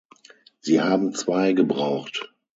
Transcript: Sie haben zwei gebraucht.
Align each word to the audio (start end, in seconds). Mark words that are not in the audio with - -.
Sie 0.61 0.81
haben 0.81 1.13
zwei 1.13 1.53
gebraucht. 1.53 2.33